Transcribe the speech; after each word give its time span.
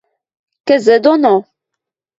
–Кӹзӹ 0.67 0.95
доно. 1.05 1.35